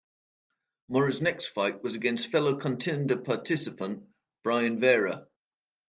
[0.89, 4.01] Mora's next fight was against fellow Contender participant
[4.43, 5.27] Brian Vera.